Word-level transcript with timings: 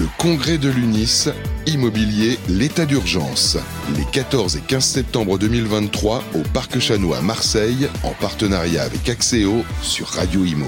Le 0.00 0.06
congrès 0.16 0.56
de 0.56 0.70
l'UNIS, 0.70 1.28
immobilier, 1.66 2.38
l'état 2.48 2.86
d'urgence. 2.86 3.58
Les 3.98 4.06
14 4.10 4.56
et 4.56 4.62
15 4.66 4.82
septembre 4.82 5.38
2023 5.38 6.24
au 6.36 6.38
Parc 6.54 6.78
Chanois 6.78 7.18
à 7.18 7.20
Marseille, 7.20 7.86
en 8.02 8.12
partenariat 8.18 8.82
avec 8.82 9.10
Axéo 9.10 9.62
sur 9.82 10.06
Radio 10.06 10.46
Imo. 10.46 10.64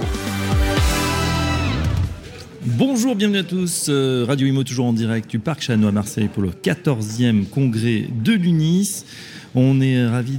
Bonjour, 2.66 3.16
bienvenue 3.16 3.38
à 3.38 3.42
tous. 3.42 3.86
Euh, 3.88 4.26
Radio 4.28 4.46
Imo 4.46 4.64
toujours 4.64 4.84
en 4.84 4.92
direct 4.92 5.30
du 5.30 5.38
Parc 5.38 5.62
Chanois 5.62 5.88
à 5.88 5.92
Marseille 5.92 6.28
pour 6.28 6.42
le 6.42 6.50
14e 6.50 7.46
congrès 7.46 8.08
de 8.14 8.32
l'UNIS. 8.34 9.06
On 9.54 9.80
est 9.80 10.06
ravis 10.06 10.36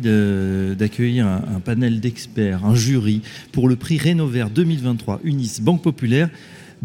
d'accueillir 0.78 1.26
un, 1.26 1.60
panel 1.66 2.00
d'experts, 2.00 2.64
un 2.64 2.76
jury 2.76 3.24
pour 3.52 3.68
le 3.68 3.76
prix 3.76 3.98
Rénover 3.98 4.46
2023 4.54 5.22
UNIS 5.24 5.62
Banque 5.62 5.82
Populaire. 5.82 6.30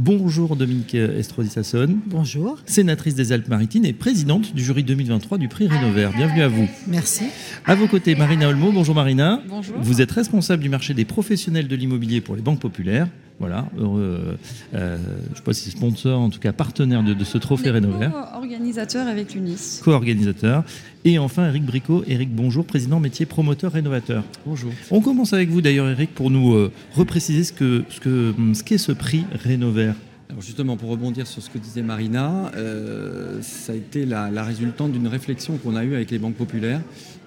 Bonjour 0.00 0.54
Dominique 0.54 0.94
Estrosi-Sassonne. 0.94 1.98
Bonjour. 2.06 2.60
Sénatrice 2.66 3.16
des 3.16 3.32
Alpes-Maritimes 3.32 3.84
et 3.84 3.92
présidente 3.92 4.54
du 4.54 4.62
jury 4.62 4.84
2023 4.84 5.38
du 5.38 5.48
prix 5.48 5.66
Rénover. 5.66 6.10
Bienvenue 6.16 6.42
à 6.42 6.46
vous. 6.46 6.68
Merci. 6.86 7.24
À 7.66 7.74
vos 7.74 7.88
côtés, 7.88 8.14
Marina 8.14 8.48
Olmo. 8.48 8.70
Bonjour 8.70 8.94
Marina. 8.94 9.42
Bonjour. 9.48 9.74
Vous 9.80 10.00
êtes 10.00 10.12
responsable 10.12 10.62
du 10.62 10.68
marché 10.68 10.94
des 10.94 11.04
professionnels 11.04 11.66
de 11.66 11.74
l'immobilier 11.74 12.20
pour 12.20 12.36
les 12.36 12.42
banques 12.42 12.60
populaires. 12.60 13.08
Voilà, 13.40 13.66
heureux, 13.78 14.36
euh, 14.74 14.98
je 15.26 15.30
ne 15.30 15.36
sais 15.36 15.42
pas 15.42 15.52
si 15.52 15.64
c'est 15.66 15.76
sponsor, 15.76 16.18
en 16.18 16.28
tout 16.28 16.40
cas 16.40 16.52
partenaire 16.52 17.04
de, 17.04 17.14
de 17.14 17.24
ce 17.24 17.38
trophée 17.38 17.70
Rénover. 17.70 18.08
organisateur 18.34 19.06
avec 19.06 19.32
l'UNIS. 19.32 19.80
Co-organisateur. 19.84 20.64
Et 21.04 21.20
enfin, 21.20 21.46
Eric 21.46 21.64
Bricot. 21.64 22.02
Eric, 22.08 22.34
bonjour, 22.34 22.64
président 22.64 22.98
métier 22.98 23.26
promoteur 23.26 23.72
rénovateur. 23.72 24.24
Bonjour. 24.44 24.72
On 24.90 25.00
commence 25.00 25.32
avec 25.32 25.50
vous 25.50 25.60
d'ailleurs, 25.60 25.88
Eric, 25.88 26.14
pour 26.14 26.32
nous 26.32 26.54
euh, 26.54 26.72
repréciser 26.94 27.44
ce 27.44 27.52
qu'est 27.52 27.84
ce 27.94 28.00
que, 28.00 28.34
ce 28.54 28.64
qu'est 28.64 28.78
ce 28.78 28.90
prix 28.90 29.24
Rénover. 29.44 29.92
Alors 30.30 30.42
justement, 30.42 30.76
pour 30.76 30.90
rebondir 30.90 31.26
sur 31.28 31.40
ce 31.40 31.48
que 31.48 31.58
disait 31.58 31.82
Marina, 31.82 32.50
euh, 32.56 33.38
ça 33.40 33.72
a 33.72 33.76
été 33.76 34.04
la, 34.04 34.30
la 34.30 34.42
résultante 34.42 34.90
d'une 34.92 35.06
réflexion 35.06 35.56
qu'on 35.58 35.76
a 35.76 35.84
eue 35.84 35.94
avec 35.94 36.10
les 36.10 36.18
banques 36.18 36.34
populaires 36.34 36.80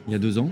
il 0.08 0.12
y 0.12 0.16
a 0.16 0.20
deux 0.20 0.40
ans, 0.40 0.50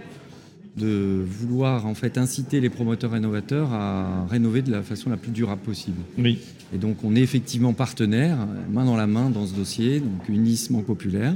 de 0.77 1.21
vouloir 1.25 1.85
en 1.85 1.93
fait 1.95 2.17
inciter 2.17 2.61
les 2.61 2.69
promoteurs 2.69 3.11
rénovateurs 3.11 3.73
à 3.73 4.25
rénover 4.29 4.61
de 4.61 4.71
la 4.71 4.81
façon 4.81 5.09
la 5.09 5.17
plus 5.17 5.31
durable 5.31 5.61
possible. 5.61 5.97
Oui. 6.17 6.39
Et 6.73 6.77
donc 6.77 7.03
on 7.03 7.15
est 7.15 7.21
effectivement 7.21 7.73
partenaire, 7.73 8.37
main 8.71 8.85
dans 8.85 8.95
la 8.95 9.07
main 9.07 9.29
dans 9.29 9.45
ce 9.47 9.53
dossier, 9.55 9.99
donc 9.99 10.29
Unis 10.29 10.67
Banque 10.69 10.85
Populaire. 10.85 11.35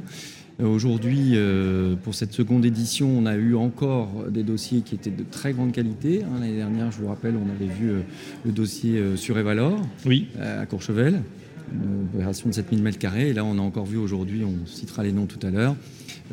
Euh, 0.62 0.68
Aujourd'hui, 0.68 1.32
euh, 1.34 1.96
pour 1.96 2.14
cette 2.14 2.32
seconde 2.32 2.64
édition, 2.64 3.10
on 3.10 3.26
a 3.26 3.36
eu 3.36 3.56
encore 3.56 4.26
des 4.30 4.44
dossiers 4.44 4.82
qui 4.82 4.94
étaient 4.94 5.10
de 5.10 5.24
très 5.30 5.52
grande 5.52 5.72
qualité. 5.72 6.22
hein. 6.24 6.40
L'année 6.40 6.56
dernière, 6.58 6.92
je 6.92 7.00
vous 7.02 7.08
rappelle, 7.08 7.34
on 7.36 7.50
avait 7.52 7.74
vu 7.74 7.90
euh, 7.90 8.02
le 8.46 8.52
dossier 8.52 9.02
sur 9.16 9.38
Evalor 9.40 9.82
Oui. 10.06 10.28
à 10.40 10.66
Courchevel, 10.68 11.22
une 11.72 12.06
opération 12.14 12.50
de 12.50 12.54
7000 12.54 12.84
m2. 12.84 13.18
Et 13.20 13.34
là, 13.34 13.44
on 13.46 13.58
a 13.58 13.62
encore 13.62 13.86
vu 13.86 13.98
aujourd'hui, 13.98 14.44
on 14.44 14.66
citera 14.66 15.04
les 15.04 15.12
noms 15.12 15.26
tout 15.26 15.40
à 15.46 15.50
l'heure, 15.50 15.76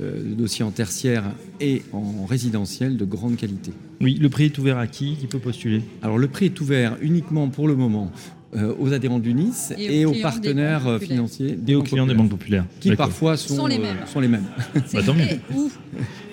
euh, 0.00 0.22
le 0.28 0.34
dossier 0.34 0.64
en 0.64 0.70
tertiaire 0.70 1.24
et 1.60 1.82
en 1.92 2.24
résidentiel 2.26 2.96
de 2.96 3.04
grande 3.04 3.36
qualité. 3.36 3.72
Oui, 4.00 4.18
le 4.20 4.28
prix 4.28 4.44
est 4.46 4.58
ouvert 4.58 4.78
à 4.78 4.86
qui 4.86 5.16
Qui 5.16 5.26
peut 5.26 5.38
postuler? 5.38 5.82
Alors, 6.02 6.18
le 6.18 6.28
prix 6.28 6.46
est 6.46 6.60
ouvert 6.60 6.96
uniquement 7.00 7.48
pour 7.48 7.68
le 7.68 7.76
moment 7.76 8.10
euh, 8.56 8.74
aux 8.80 8.92
adhérents 8.92 9.18
du 9.20 9.32
Nice 9.32 9.72
Et 9.78 10.00
et, 10.00 10.04
aux 10.06 10.14
partenaires 10.14 10.86
euh, 10.88 10.98
financiers 10.98 11.56
Et 11.68 11.74
aux 11.76 11.82
clients 11.82 12.06
des 12.06 12.14
banques 12.14 12.30
populaires. 12.30 12.64
qui 12.80 12.96
parfois 12.96 13.36
sont, 13.36 13.54
Sont 13.56 13.66
les 13.66 13.76
euh, 13.78 13.82
mêmes. 13.82 13.98
sont 14.06 14.20
les 14.20 14.28
mêmes. 14.28 14.46
Bah, 14.92 15.02
tant 15.04 15.14
mieux. 15.14 15.24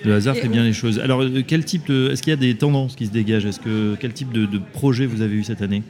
Le 0.04 0.14
hasard 0.14 0.36
Et 0.36 0.40
fait 0.40 0.48
bien 0.48 0.64
les 0.64 0.72
choses. 0.72 0.98
Alors, 1.00 1.22
quel 1.46 1.64
type 1.64 1.86
de- 1.88 2.10
est-ce 2.10 2.22
qu'il 2.22 2.30
y 2.30 2.34
a 2.34 2.36
des 2.36 2.54
tendances 2.56 2.96
qui 2.96 3.06
se 3.06 3.12
dégagent? 3.12 3.46
Est-ce 3.46 3.60
que 3.60 3.96
quel 4.00 4.12
type 4.12 4.32
de, 4.32 4.46
de 4.46 4.58
projet 4.72 5.06
vous 5.06 5.20
avez 5.22 5.34
eu 5.36 5.44
cette 5.44 5.62
année? 5.62 5.82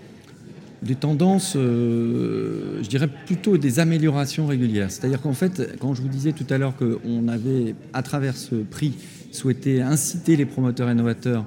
Des 0.82 0.94
tendances, 0.94 1.54
euh, 1.56 2.80
je 2.82 2.88
dirais 2.88 3.08
plutôt 3.26 3.58
des 3.58 3.80
améliorations 3.80 4.46
régulières. 4.46 4.90
C'est-à-dire 4.90 5.20
qu'en 5.20 5.32
fait, 5.32 5.76
quand 5.80 5.94
je 5.94 6.02
vous 6.02 6.08
disais 6.08 6.32
tout 6.32 6.46
à 6.50 6.58
l'heure 6.58 6.74
qu'on 6.76 7.26
avait, 7.28 7.74
à 7.92 8.02
travers 8.02 8.36
ce 8.36 8.54
prix, 8.54 8.94
souhaité 9.32 9.82
inciter 9.82 10.36
les 10.36 10.46
promoteurs 10.46 10.90
innovateurs 10.90 11.44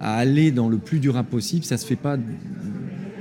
à 0.00 0.16
aller 0.16 0.52
dans 0.52 0.68
le 0.68 0.78
plus 0.78 1.00
durable 1.00 1.28
possible, 1.28 1.64
ça 1.64 1.74
ne 1.74 1.80
se 1.80 1.86
fait 1.86 1.96
pas 1.96 2.16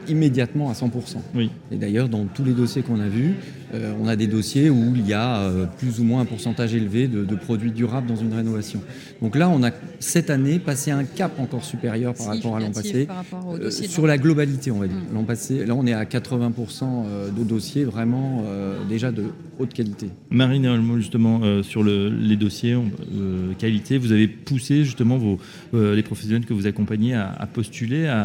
immédiatement 0.08 0.70
à 0.70 0.74
100%. 0.74 0.90
Oui. 1.36 1.50
Et 1.72 1.78
d'ailleurs, 1.78 2.08
dans 2.08 2.26
tous 2.26 2.44
les 2.44 2.54
dossiers 2.54 2.82
qu'on 2.82 3.00
a 3.00 3.08
vus, 3.08 3.36
euh, 3.74 3.94
on 4.02 4.08
a 4.08 4.16
des 4.16 4.28
dossiers 4.28 4.70
où 4.70 4.94
il 4.96 5.06
y 5.08 5.14
a 5.14 5.40
euh, 5.42 5.66
plus 5.66 6.00
ou 6.00 6.04
moins 6.04 6.22
un 6.22 6.26
pourcentage 6.26 6.74
élevé 6.74 7.08
de, 7.08 7.24
de 7.26 7.36
produits 7.36 7.72
durables 7.72 8.08
dans 8.08 8.16
une 8.16 8.34
rénovation. 8.34 8.82
Donc 9.22 9.36
là, 9.36 9.50
on 9.50 9.64
a 9.64 9.72
cette 10.00 10.30
année 10.30 10.60
passé 10.60 10.92
un 10.92 11.04
cap 11.04 11.40
encore 11.40 11.66
supérieur 11.66 12.14
par 12.14 12.28
rapport 12.28 12.56
à 12.56 12.60
l'an 12.60 12.72
passé. 12.72 13.06
par 13.06 13.18
rapport 13.18 13.48
au 13.48 13.58
Euh, 13.58 13.72
sur 13.72 14.06
la 14.08 14.18
globalité, 14.18 14.72
on 14.72 14.80
va 14.80 14.88
dire. 14.88 14.98
Mm. 14.98 15.14
L'an 15.16 15.24
passé, 15.24 15.66
là, 15.66 15.76
on 15.76 15.86
est 15.86 15.94
à 15.94 16.06
80% 16.06 16.84
euh, 16.84 17.30
de 17.30 17.44
dossiers 17.44 17.84
vraiment 17.84 18.44
euh, 18.46 18.78
déjà 18.88 19.12
de 19.12 19.26
haute 19.60 19.74
qualité. 19.74 20.10
Marine 20.30 20.68
justement, 20.98 21.40
euh, 21.44 21.64
sur 21.64 21.84
le- 21.84 22.10
les 22.10 22.36
dossiers 22.36 22.74
euh, 22.74 23.54
qualité, 23.58 23.98
vous 23.98 24.12
avez 24.12 24.28
poussé 24.28 24.84
justement 24.84 25.18
vos, 25.18 25.40
euh, 25.74 25.96
les 25.96 26.04
professionnels 26.04 26.46
que 26.46 26.54
vous 26.54 26.68
accompagnez 26.68 27.14
à, 27.16 27.32
à 27.38 27.46
postuler, 27.48 28.06
à, 28.08 28.22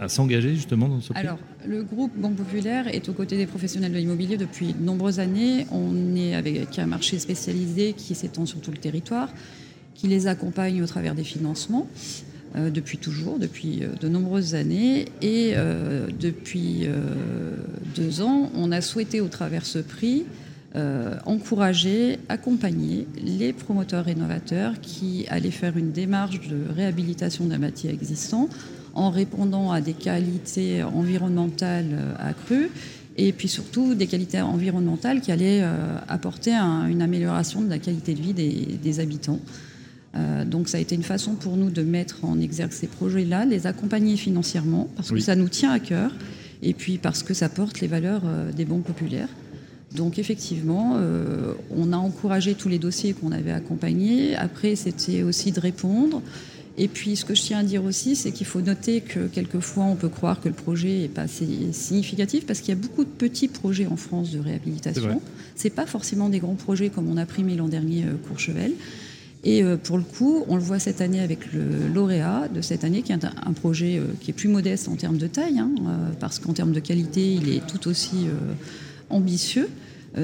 à- 0.00 0.04
à 0.04 0.08
s'engager 0.08 0.54
justement 0.54 0.88
dans 0.88 1.00
ce 1.00 1.12
Alors, 1.14 1.38
le 1.66 1.82
groupe 1.82 2.12
Banque 2.16 2.36
Populaire 2.36 2.86
est 2.94 3.08
aux 3.08 3.12
côtés 3.12 3.36
des 3.36 3.46
professionnels 3.46 3.92
de 3.92 3.98
l'immobilier 3.98 4.36
depuis 4.36 4.72
de 4.72 4.82
nombreuses 4.82 5.20
années. 5.20 5.66
On 5.70 6.14
est 6.14 6.34
avec 6.34 6.78
un 6.78 6.86
marché 6.86 7.18
spécialisé 7.18 7.92
qui 7.92 8.14
s'étend 8.14 8.46
sur 8.46 8.60
tout 8.60 8.70
le 8.70 8.76
territoire, 8.76 9.30
qui 9.94 10.06
les 10.08 10.26
accompagne 10.26 10.82
au 10.82 10.86
travers 10.86 11.14
des 11.14 11.24
financements 11.24 11.88
euh, 12.56 12.70
depuis 12.70 12.98
toujours, 12.98 13.38
depuis 13.38 13.82
euh, 13.82 13.88
de 14.00 14.08
nombreuses 14.08 14.54
années. 14.54 15.06
Et 15.22 15.52
euh, 15.54 16.06
depuis 16.20 16.88
deux 17.94 18.20
ans, 18.20 18.50
on 18.54 18.70
a 18.72 18.80
souhaité 18.80 19.20
au 19.20 19.28
travers 19.28 19.66
ce 19.66 19.78
prix 19.78 20.24
encourager, 21.24 22.18
accompagner 22.28 23.06
les 23.24 23.54
promoteurs 23.54 24.04
rénovateurs 24.04 24.78
qui 24.82 25.24
allaient 25.30 25.50
faire 25.50 25.78
une 25.78 25.90
démarche 25.90 26.46
de 26.48 26.58
réhabilitation 26.70 27.46
d'un 27.46 27.58
bâti 27.58 27.88
existant 27.88 28.50
en 28.96 29.10
répondant 29.10 29.70
à 29.70 29.80
des 29.80 29.92
qualités 29.92 30.82
environnementales 30.82 31.90
euh, 31.92 32.14
accrues 32.18 32.70
et 33.18 33.32
puis 33.32 33.48
surtout 33.48 33.94
des 33.94 34.06
qualités 34.06 34.40
environnementales 34.40 35.20
qui 35.20 35.30
allaient 35.32 35.60
euh, 35.62 35.98
apporter 36.08 36.52
un- 36.54 36.86
une 36.86 37.02
amélioration 37.02 37.60
de 37.62 37.68
la 37.70 37.78
qualité 37.78 38.14
de 38.14 38.20
vie 38.20 38.32
des, 38.32 38.78
des 38.82 39.00
habitants. 39.00 39.40
Euh, 40.16 40.44
donc 40.44 40.68
ça 40.68 40.78
a 40.78 40.80
été 40.80 40.94
une 40.94 41.02
façon 41.02 41.34
pour 41.34 41.56
nous 41.56 41.70
de 41.70 41.82
mettre 41.82 42.24
en 42.24 42.40
exergue 42.40 42.72
ces 42.72 42.86
projets-là, 42.86 43.44
les 43.44 43.66
accompagner 43.66 44.16
financièrement, 44.16 44.88
parce 44.96 45.10
Oui. 45.10 45.18
que 45.20 45.24
ça 45.24 45.36
nous 45.36 45.48
tient 45.48 45.70
à 45.72 45.78
cœur, 45.78 46.10
et 46.62 46.72
puis 46.72 46.96
parce 46.98 47.22
que 47.22 47.34
ça 47.34 47.48
porte 47.50 47.80
les 47.80 47.86
valeurs 47.88 48.22
des 48.56 48.64
banques 48.64 48.84
populaires. 48.84 49.28
Donc 49.94 50.18
effectivement, 50.18 50.94
euh, 50.96 51.52
on 51.74 51.92
a 51.92 51.96
encouragé 51.96 52.54
tous 52.54 52.68
les 52.70 52.78
dossiers 52.78 53.12
qu'on 53.14 53.30
avait 53.32 53.52
accompagnés. 53.52 54.34
Après, 54.36 54.74
c'était 54.74 55.22
aussi 55.22 55.52
de 55.52 55.60
répondre. 55.60 56.22
Et 56.78 56.88
puis, 56.88 57.16
ce 57.16 57.24
que 57.24 57.34
je 57.34 57.42
tiens 57.42 57.60
à 57.60 57.62
dire 57.62 57.84
aussi, 57.84 58.16
c'est 58.16 58.32
qu'il 58.32 58.46
faut 58.46 58.60
noter 58.60 59.00
que 59.00 59.28
quelquefois, 59.28 59.84
on 59.84 59.96
peut 59.96 60.10
croire 60.10 60.40
que 60.40 60.48
le 60.48 60.54
projet 60.54 60.98
n'est 61.00 61.08
pas 61.08 61.22
assez 61.22 61.46
significatif 61.72 62.46
parce 62.46 62.60
qu'il 62.60 62.74
y 62.74 62.78
a 62.78 62.80
beaucoup 62.80 63.04
de 63.04 63.08
petits 63.08 63.48
projets 63.48 63.86
en 63.86 63.96
France 63.96 64.30
de 64.30 64.38
réhabilitation. 64.38 65.22
C'est 65.54 65.70
pas 65.70 65.86
forcément 65.86 66.28
des 66.28 66.38
grands 66.38 66.54
projets 66.54 66.90
comme 66.90 67.08
on 67.08 67.16
a 67.16 67.24
primé 67.24 67.56
l'an 67.56 67.68
dernier 67.68 68.04
euh, 68.04 68.16
Courchevel. 68.28 68.72
Et 69.42 69.62
euh, 69.62 69.78
pour 69.78 69.96
le 69.96 70.04
coup, 70.04 70.44
on 70.48 70.56
le 70.56 70.60
voit 70.60 70.78
cette 70.78 71.00
année 71.00 71.20
avec 71.20 71.52
le 71.52 71.88
lauréat 71.88 72.48
de 72.48 72.60
cette 72.60 72.84
année, 72.84 73.00
qui 73.00 73.12
est 73.12 73.24
un, 73.24 73.52
projet 73.52 73.96
euh, 73.96 74.04
qui 74.20 74.32
est 74.32 74.34
plus 74.34 74.48
modeste 74.48 74.88
en 74.88 74.96
termes 74.96 75.18
de 75.18 75.28
taille, 75.28 75.58
hein, 75.58 75.70
parce 76.20 76.38
qu'en 76.38 76.52
termes 76.52 76.72
de 76.72 76.80
qualité, 76.80 77.32
il 77.32 77.48
est 77.48 77.66
tout 77.66 77.88
aussi 77.88 78.26
ambitieux 79.08 79.68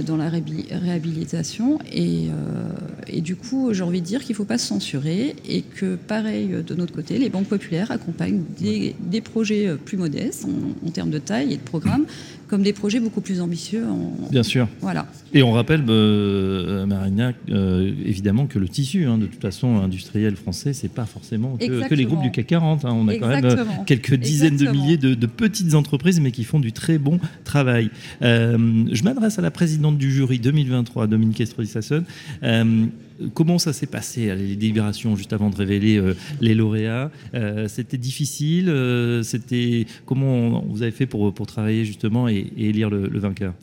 dans 0.06 0.16
la 0.16 0.31
réhabi- 0.31 0.66
réhabilitation. 0.72 1.78
Et, 1.93 2.28
euh, 2.28 2.69
et 3.09 3.20
du 3.20 3.37
coup, 3.37 3.72
j'ai 3.75 3.82
envie 3.82 4.00
de 4.00 4.06
dire 4.06 4.20
qu'il 4.22 4.32
ne 4.32 4.37
faut 4.37 4.44
pas 4.44 4.59
se 4.59 4.66
censurer 4.69 5.37
et 5.48 5.62
que, 5.62 5.97
pareil, 5.97 6.48
euh, 6.53 6.62
de 6.62 6.75
notre 6.75 6.94
côté, 6.94 7.19
les 7.19 7.28
banques 7.28 7.47
populaires 7.48 7.91
accompagnent 7.91 8.42
des, 8.59 8.94
des 9.00 9.21
projets 9.21 9.66
euh, 9.69 9.76
plus 9.76 9.97
modestes 9.98 10.47
en, 10.47 10.87
en 10.87 10.91
termes 10.91 11.10
de 11.10 11.19
taille 11.19 11.53
et 11.53 11.56
de 11.56 11.62
programme, 11.62 12.06
comme 12.48 12.62
des 12.62 12.72
projets 12.72 13.00
beaucoup 13.00 13.21
plus 13.21 13.41
ambitieux. 13.41 13.84
En, 13.87 14.28
Bien 14.31 14.42
sûr. 14.42 14.69
voilà. 14.81 15.06
Et 15.34 15.42
on 15.42 15.53
rappelle, 15.53 15.83
euh, 15.89 16.86
Marina, 16.86 17.33
euh, 17.51 17.92
évidemment 18.04 18.47
que 18.47 18.59
le 18.59 18.68
tissu, 18.68 19.04
hein, 19.06 19.18
de 19.18 19.27
toute 19.27 19.41
façon, 19.42 19.77
industriel 19.77 20.36
français, 20.36 20.72
c'est 20.72 20.89
pas 20.92 21.06
forcément 21.06 21.56
que, 21.59 21.89
que 21.89 21.95
les 21.95 22.04
groupes 22.04 22.22
du 22.22 22.30
CAC 22.30 22.47
40. 22.47 22.84
hein. 22.84 22.91
On 22.95 23.09
a 23.09 23.16
quand 23.16 23.28
même 23.28 23.45
euh, 23.45 23.65
quelques 23.86 24.15
dizaines 24.15 24.54
Exactement. 24.54 24.78
de 24.80 24.84
milliers 24.86 24.97
de, 24.98 25.15
de 25.15 25.27
petites 25.27 25.74
entreprises, 25.74 26.21
mais 26.21 26.30
qui 26.30 26.45
font 26.45 26.60
du 26.60 26.72
très 26.72 26.98
bon 26.98 27.18
travail. 27.45 27.91
Euh, 28.22 28.84
je 28.92 29.03
m'adresse 29.03 29.39
à 29.39 29.42
la 29.42 29.51
présidente 29.51 29.81
du 29.90 30.12
jury 30.12 30.38
2023, 30.38 31.08
Dominique 31.08 31.40
Estrosi-Sassonne. 31.40 32.04
Euh, 32.44 32.86
Comment 33.34 33.58
ça 33.58 33.72
s'est 33.72 33.86
passé, 33.86 34.34
les 34.34 34.56
délibérations, 34.56 35.14
juste 35.16 35.32
avant 35.32 35.48
de 35.50 35.56
révéler 35.56 35.96
euh, 35.96 36.16
les 36.40 36.54
lauréats? 36.54 37.10
Euh, 37.34 37.68
C'était 37.68 37.98
difficile 37.98 38.68
euh, 38.68 39.22
C'était 39.22 39.86
Comment 40.06 40.64
vous 40.66 40.82
avez 40.82 40.90
fait 40.90 41.06
pour, 41.06 41.32
pour 41.32 41.46
travailler 41.46 41.84
justement 41.84 42.28
et, 42.28 42.46
et 42.56 42.70
élire 42.70 42.90
le 42.90 43.18
vainqueur? 43.18 43.54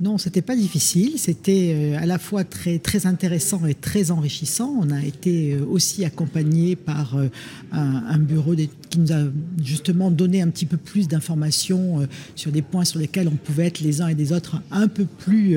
Non, 0.00 0.16
c'était 0.16 0.42
pas 0.42 0.54
difficile. 0.54 1.14
C'était 1.16 1.74
euh, 1.74 1.98
à 2.00 2.06
la 2.06 2.18
fois 2.18 2.44
très, 2.44 3.06
intéressant 3.06 3.66
et 3.66 3.74
très 3.74 4.12
enrichissant. 4.12 4.72
On 4.80 4.90
a 4.90 5.02
été 5.02 5.54
euh, 5.54 5.64
aussi 5.68 6.04
accompagné 6.04 6.76
par 6.76 7.16
euh, 7.16 7.28
un, 7.72 8.18
bureau 8.18 8.54
qui 8.54 9.00
nous 9.00 9.12
a 9.12 9.24
justement 9.60 10.12
donné 10.12 10.40
un 10.40 10.48
petit 10.50 10.66
peu 10.66 10.76
plus 10.76 11.08
d'informations 11.08 12.06
sur 12.36 12.52
des 12.52 12.62
points 12.62 12.84
sur 12.84 13.00
lesquels 13.00 13.26
on 13.28 13.36
pouvait 13.36 13.66
être 13.66 13.80
les 13.80 14.00
uns 14.00 14.08
et 14.08 14.14
les 14.14 14.32
autres 14.32 14.60
un 14.70 14.88
peu 14.88 15.04
plus 15.04 15.56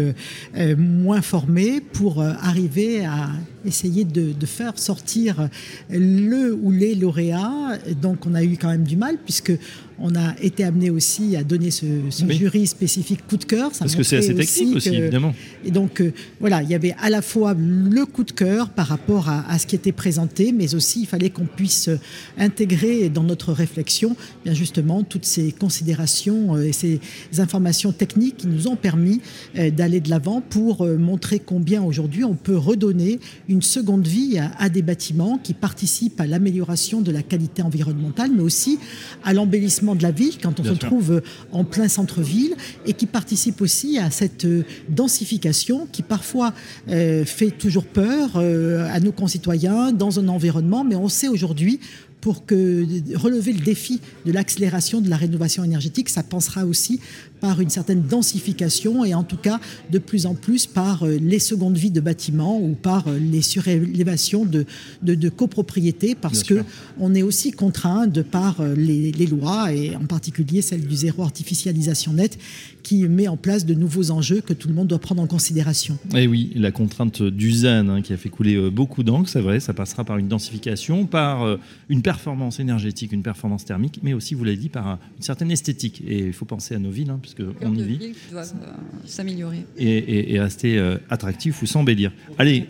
moins 0.77 1.21
formés 1.21 1.81
pour 1.81 2.21
arriver 2.21 3.05
à 3.05 3.29
essayer 3.65 4.05
de, 4.05 4.33
faire 4.45 4.77
sortir 4.77 5.49
le 5.89 6.53
ou 6.53 6.71
les 6.71 6.93
lauréats. 6.95 7.77
Donc 8.01 8.25
on 8.25 8.35
a 8.35 8.43
eu 8.43 8.57
quand 8.57 8.69
même 8.69 8.83
du 8.83 8.97
mal 8.97 9.17
puisque 9.17 9.53
on 10.01 10.15
a 10.15 10.35
été 10.41 10.63
amené 10.63 10.89
aussi 10.89 11.35
à 11.35 11.43
donner 11.43 11.71
ce, 11.71 11.85
jury 12.29 12.67
spécifique 12.67 13.25
coup 13.27 13.37
de 13.37 13.45
cœur. 13.45 13.71
Parce 13.77 13.95
que 13.95 14.03
c'est 14.03 14.17
assez 14.17 14.35
technique 14.35 14.75
aussi, 14.75 14.95
évidemment. 14.95 15.33
Et 15.63 15.71
donc, 15.71 16.01
euh, 16.01 16.11
voilà, 16.39 16.61
il 16.63 16.69
y 16.69 16.75
avait 16.75 16.95
à 16.99 17.09
la 17.09 17.21
fois 17.21 17.55
le 17.57 18.05
coup 18.05 18.23
de 18.23 18.31
cœur 18.31 18.69
par 18.69 18.87
rapport 18.87 19.29
à, 19.29 19.57
ce 19.59 19.67
qui 19.67 19.75
était 19.75 19.91
présenté, 19.91 20.51
mais 20.51 20.73
aussi 20.75 21.01
il 21.01 21.05
fallait 21.05 21.29
qu'on 21.29 21.45
puisse 21.45 21.89
intégrer 22.37 23.09
dans 23.09 23.23
notre 23.23 23.53
réflexion, 23.53 24.15
bien 24.43 24.53
justement, 24.53 25.03
toutes 25.03 25.25
ces 25.25 25.51
considérations 25.51 26.55
euh, 26.55 26.63
et 26.63 26.73
ces 26.73 26.99
informations 27.37 27.91
techniques 27.91 28.37
qui 28.37 28.47
nous 28.47 28.67
ont 28.67 28.75
permis 28.75 29.21
euh, 29.57 29.69
d'aller 29.69 29.99
de 29.99 30.09
l'avant 30.09 30.41
pour 30.41 30.85
montrer 30.85 31.39
combien 31.39 31.83
aujourd'hui 31.83 32.23
on 32.23 32.35
peut 32.35 32.57
redonner 32.57 33.19
une 33.47 33.61
seconde 33.61 34.07
vie 34.07 34.39
à 34.57 34.69
des 34.69 34.81
bâtiments 34.81 35.39
qui 35.41 35.53
participent 35.53 36.19
à 36.19 36.27
l'amélioration 36.27 37.01
de 37.01 37.11
la 37.11 37.21
qualité 37.21 37.61
environnementale, 37.61 38.31
mais 38.35 38.41
aussi 38.41 38.79
à 39.23 39.33
l'embellissement 39.33 39.90
de 39.95 40.03
la 40.03 40.11
ville 40.11 40.37
quand 40.41 40.59
on 40.59 40.63
se 40.63 40.73
trouve 40.73 41.11
euh, 41.11 41.21
en 41.51 41.63
plein 41.63 41.87
centre-ville 41.87 42.55
et 42.85 42.93
qui 42.93 43.05
participe 43.05 43.61
aussi 43.61 43.97
à 43.97 44.09
cette 44.11 44.45
euh, 44.45 44.63
densification 44.89 45.87
qui 45.91 46.01
parfois 46.01 46.53
euh, 46.89 47.25
fait 47.25 47.51
toujours 47.51 47.85
peur 47.85 48.37
à 48.37 48.99
nos 48.99 49.11
concitoyens 49.11 49.91
dans 49.91 50.19
un 50.19 50.27
environnement, 50.27 50.83
mais 50.83 50.95
on 50.95 51.07
sait 51.07 51.27
aujourd'hui 51.27 51.79
pour 52.21 52.45
que 52.45 52.85
relever 53.15 53.51
le 53.51 53.59
défi 53.59 53.99
de 54.25 54.31
l'accélération 54.31 55.01
de 55.01 55.09
la 55.09 55.17
rénovation 55.17 55.63
énergétique, 55.63 56.09
ça 56.09 56.23
passera 56.23 56.65
aussi 56.65 57.01
par 57.41 57.59
une 57.59 57.69
certaine 57.69 58.03
densification 58.03 59.03
et 59.03 59.13
en 59.13 59.23
tout 59.23 59.35
cas 59.35 59.59
de 59.91 59.97
plus 59.97 60.25
en 60.25 60.35
plus 60.35 60.67
par 60.67 61.03
euh, 61.03 61.17
les 61.19 61.39
secondes 61.39 61.75
vies 61.75 61.91
de 61.91 61.99
bâtiments 61.99 62.61
ou 62.61 62.75
par 62.75 63.07
euh, 63.07 63.17
les 63.17 63.41
surélévations 63.41 64.45
de, 64.45 64.65
de, 65.01 65.29
copropriété 65.29 66.13
parce 66.13 66.43
que 66.43 66.63
on 66.99 67.15
est 67.15 67.23
aussi 67.23 67.51
contraint 67.51 68.05
de 68.05 68.21
par 68.21 68.61
euh, 68.61 68.75
les, 68.75 69.11
lois 69.25 69.73
et 69.73 69.95
en 69.95 70.05
particulier 70.05 70.61
celle 70.61 70.85
du 70.85 70.95
zéro 70.95 71.23
artificialisation 71.23 72.13
nette 72.13 72.37
qui 72.83 73.07
met 73.07 73.27
en 73.27 73.37
place 73.37 73.65
de 73.65 73.73
nouveaux 73.73 74.11
enjeux 74.11 74.41
que 74.41 74.53
tout 74.53 74.67
le 74.67 74.73
monde 74.73 74.87
doit 74.87 74.99
prendre 74.99 75.21
en 75.21 75.27
considération. 75.27 75.97
Et 76.13 76.23
eh 76.23 76.27
oui, 76.27 76.51
la 76.55 76.71
contrainte 76.71 77.23
du 77.23 77.51
ZAN 77.51 77.89
hein, 77.89 78.01
qui 78.01 78.13
a 78.13 78.17
fait 78.17 78.29
couler 78.29 78.69
beaucoup 78.69 79.03
d'encre, 79.03 79.29
c'est 79.29 79.41
vrai, 79.41 79.59
ça 79.59 79.73
passera 79.73 80.03
par 80.03 80.17
une 80.17 80.27
densification, 80.27 81.05
par 81.05 81.57
une 81.89 82.01
performance 82.11 82.59
énergétique, 82.59 83.13
une 83.13 83.23
performance 83.23 83.63
thermique, 83.63 83.99
mais 84.03 84.13
aussi, 84.13 84.35
vous 84.35 84.43
l'avez 84.43 84.57
dit, 84.57 84.67
par 84.67 84.99
une 85.17 85.23
certaine 85.23 85.49
esthétique. 85.49 86.03
Et 86.05 86.19
il 86.27 86.33
faut 86.33 86.43
penser 86.45 86.75
à 86.75 86.79
nos 86.79 86.89
villes, 86.89 87.09
hein, 87.09 87.21
on 87.61 87.73
y 87.73 87.83
vit. 87.83 88.13
doivent 88.29 88.53
euh, 88.61 88.67
s'améliorer. 89.05 89.65
Et, 89.77 90.37
rester 90.39 90.77
euh, 90.77 90.97
attractif 91.09 91.61
ou 91.61 91.65
s'embellir. 91.65 92.11
Allez, 92.37 92.67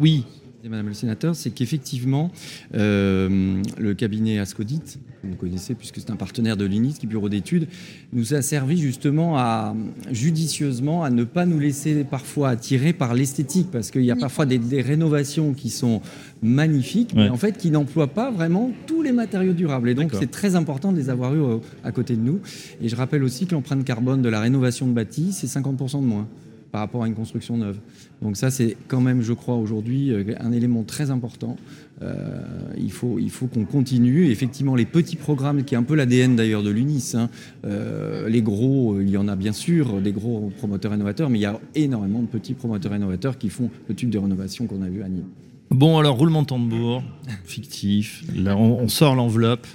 oui. 0.00 0.24
Madame 0.64 0.88
le 0.88 0.94
sénateur, 0.94 1.36
c'est 1.36 1.50
qu'effectivement, 1.50 2.30
euh, 2.74 3.62
le 3.78 3.94
cabinet 3.94 4.38
Ascodit, 4.38 4.98
que 5.24 5.30
vous 5.30 5.36
connaissez 5.36 5.74
puisque 5.74 6.00
c'est 6.00 6.10
un 6.10 6.16
partenaire 6.16 6.56
de 6.56 6.64
l'UNIS, 6.64 6.94
qui 6.94 7.06
est 7.06 7.08
bureau 7.08 7.28
d'études, 7.28 7.66
nous 8.12 8.34
a 8.34 8.42
servi 8.42 8.78
justement 8.78 9.38
à 9.38 9.74
judicieusement 10.10 11.02
à 11.04 11.10
ne 11.10 11.24
pas 11.24 11.46
nous 11.46 11.58
laisser 11.58 12.04
parfois 12.04 12.50
attirer 12.50 12.92
par 12.92 13.14
l'esthétique, 13.14 13.68
parce 13.70 13.90
qu'il 13.90 14.04
y 14.04 14.10
a 14.10 14.16
parfois 14.16 14.46
des, 14.46 14.82
rénovations 14.82 15.54
qui 15.54 15.70
sont 15.70 16.00
magnifiques, 16.42 17.14
mais 17.14 17.28
en 17.28 17.36
fait 17.36 17.56
qui 17.58 17.70
n'emploient 17.70 18.12
pas 18.12 18.30
vraiment 18.30 18.70
tous 18.86 19.02
les 19.02 19.12
matériaux 19.12 19.52
durables. 19.52 19.88
Et 19.88 19.94
donc 19.94 20.12
c'est 20.18 20.30
très 20.30 20.56
important 20.56 20.92
de 20.92 20.96
les 20.96 21.10
avoir 21.10 21.34
eu 21.34 21.60
à 21.82 21.92
côté 21.92 22.16
de 22.16 22.20
nous. 22.20 22.40
Et 22.80 22.88
je 22.88 22.96
rappelle 22.96 23.22
aussi 23.22 23.46
que 23.46 23.54
l'empreinte 23.54 23.84
carbone 23.84 24.22
de 24.22 24.28
la 24.28 24.40
rénovation 24.40 24.86
de 24.86 24.92
bâti, 24.92 25.32
c'est 25.32 25.46
50% 25.46 26.00
de 26.00 26.06
moins 26.06 26.28
par 26.74 26.80
rapport 26.80 27.04
à 27.04 27.06
une 27.06 27.14
construction 27.14 27.56
neuve. 27.56 27.78
Donc 28.20 28.36
ça, 28.36 28.50
c'est 28.50 28.76
quand 28.88 29.00
même, 29.00 29.22
je 29.22 29.32
crois, 29.32 29.54
aujourd'hui 29.54 30.10
euh, 30.10 30.34
un 30.40 30.50
élément 30.50 30.82
très 30.82 31.12
important. 31.12 31.56
Euh, 32.02 32.42
il 32.76 32.90
faut, 32.90 33.20
il 33.20 33.30
faut 33.30 33.46
qu'on 33.46 33.64
continue. 33.64 34.28
effectivement, 34.32 34.74
les 34.74 34.84
petits 34.84 35.14
programmes, 35.14 35.62
qui 35.62 35.76
est 35.76 35.78
un 35.78 35.84
peu 35.84 35.94
l'ADN 35.94 36.34
d'ailleurs 36.34 36.64
de 36.64 36.70
l'UNIS, 36.70 37.14
hein, 37.14 37.30
euh, 37.64 38.28
les 38.28 38.42
gros, 38.42 39.00
il 39.00 39.08
y 39.08 39.16
en 39.16 39.28
a 39.28 39.36
bien 39.36 39.52
sûr, 39.52 40.00
des 40.00 40.10
gros 40.10 40.50
promoteurs 40.58 40.90
rénovateurs, 40.90 41.30
mais 41.30 41.38
il 41.38 41.42
y 41.42 41.46
a 41.46 41.60
énormément 41.76 42.22
de 42.22 42.26
petits 42.26 42.54
promoteurs 42.54 42.90
rénovateurs 42.90 43.38
qui 43.38 43.50
font 43.50 43.70
le 43.88 43.94
type 43.94 44.10
de 44.10 44.18
rénovation 44.18 44.66
qu'on 44.66 44.82
a 44.82 44.88
vu 44.88 45.04
à 45.04 45.08
Nîmes. 45.08 45.30
Bon, 45.70 45.98
alors 45.98 46.16
roulement 46.18 46.42
de 46.42 46.48
tambour, 46.48 47.04
fictif. 47.44 48.24
Là, 48.34 48.56
on 48.56 48.88
sort 48.88 49.14
l'enveloppe. 49.14 49.68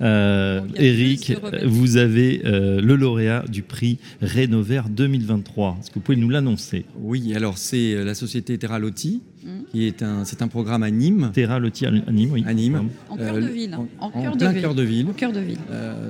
Euh, 0.00 0.60
Eric, 0.76 1.34
vous 1.64 1.96
avez 1.96 2.42
euh, 2.44 2.80
le 2.80 2.96
lauréat 2.96 3.44
du 3.48 3.62
prix 3.62 3.98
Rénover 4.20 4.82
2023. 4.90 5.78
Est-ce 5.80 5.90
que 5.90 5.94
vous 5.94 6.00
pouvez 6.00 6.16
nous 6.16 6.28
l'annoncer? 6.28 6.84
Oui, 7.00 7.34
alors 7.34 7.58
c'est 7.58 7.94
euh, 7.94 8.04
la 8.04 8.14
société 8.14 8.56
Terralotti, 8.58 9.22
mm. 9.44 9.48
qui 9.70 9.86
est 9.86 10.02
un, 10.02 10.24
c'est 10.24 10.42
un 10.42 10.48
programme 10.48 10.82
à 10.82 10.90
Nîmes. 10.90 11.30
Terralotti 11.32 11.86
à 11.86 11.90
Nîmes, 11.90 12.32
oui. 12.32 12.44
À 12.46 12.54
Nîmes. 12.54 12.88
En 13.08 13.16
cœur 13.16 13.34
de 13.34 13.46
ville. 13.46 13.76
En, 13.98 14.10
cœur 14.10 14.36
de, 14.36 14.60
cœur 14.60 14.74
de 14.74 14.82
ville. 14.82 15.06
En 15.08 15.12
cœur 15.12 15.32
de 15.32 15.40
ville. 15.40 15.58